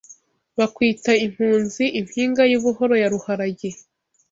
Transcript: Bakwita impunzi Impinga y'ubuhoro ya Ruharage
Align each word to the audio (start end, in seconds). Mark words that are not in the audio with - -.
Bakwita 0.57 1.11
impunzi 1.25 1.83
Impinga 1.99 2.43
y'ubuhoro 2.51 2.93
ya 3.01 3.07
Ruharage 3.13 3.69